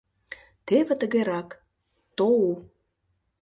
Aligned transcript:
Теве 0.67 0.95
тыгерак: 1.01 1.49
ТОУ... 2.17 2.51